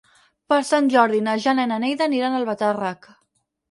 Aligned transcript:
Per 0.53 0.57
Sant 0.69 0.89
Jordi 0.95 1.21
na 1.27 1.37
Jana 1.45 1.69
i 1.69 1.71
na 1.75 1.81
Neida 1.87 2.11
aniran 2.11 2.35
a 2.35 2.43
Albatàrrec. 2.45 3.17